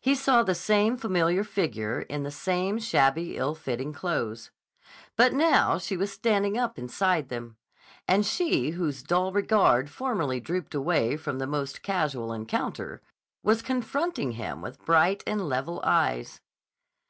[0.00, 4.50] He saw the same familiar figure in the same shabby, ill fitting clothes.
[5.16, 7.58] But now she was standing up inside them.
[8.08, 13.02] And she, whose dull regard formerly drooped away from the most casual encounter,
[13.42, 16.40] was confronting him with bright and level eyes.